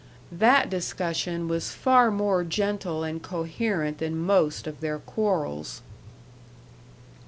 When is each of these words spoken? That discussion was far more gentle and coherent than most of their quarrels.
That 0.31 0.67
discussion 0.67 1.47
was 1.47 1.73
far 1.73 2.09
more 2.09 2.43
gentle 2.43 3.03
and 3.03 3.21
coherent 3.21 3.99
than 3.99 4.17
most 4.17 4.65
of 4.65 4.79
their 4.79 4.97
quarrels. 4.97 5.83